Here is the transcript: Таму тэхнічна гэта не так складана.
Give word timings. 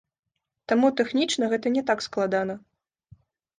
Таму 0.73 0.89
тэхнічна 1.01 1.51
гэта 1.53 1.73
не 1.77 1.85
так 1.91 1.99
складана. 2.07 2.59